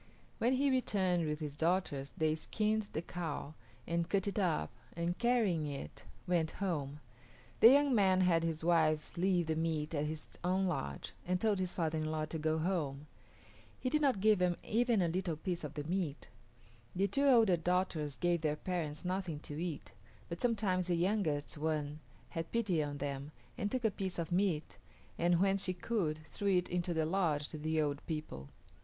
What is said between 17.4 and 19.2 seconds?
daughters gave their parents